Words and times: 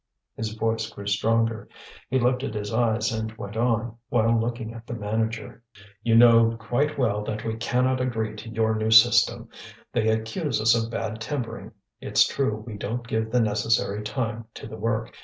His 0.35 0.53
voice 0.55 0.89
grew 0.89 1.05
stronger. 1.05 1.69
He 2.09 2.17
lifted 2.17 2.55
his 2.55 2.73
eyes 2.73 3.11
and 3.11 3.37
went 3.37 3.55
on, 3.55 3.97
while 4.09 4.35
looking 4.35 4.73
at 4.73 4.87
the 4.87 4.95
manager. 4.95 5.61
"You 6.01 6.15
know 6.15 6.57
quite 6.57 6.97
well 6.97 7.23
that 7.25 7.45
we 7.45 7.55
cannot 7.57 8.01
agree 8.01 8.35
to 8.37 8.49
your 8.49 8.73
new 8.73 8.89
system. 8.89 9.49
They 9.93 10.07
accuse 10.09 10.59
us 10.59 10.73
of 10.73 10.89
bad 10.89 11.21
timbering. 11.21 11.73
It's 11.99 12.25
true 12.27 12.63
we 12.65 12.77
don't 12.77 13.07
give 13.07 13.29
the 13.29 13.41
necessary 13.41 14.01
time 14.01 14.45
to 14.55 14.65
the 14.65 14.75
work. 14.75 15.13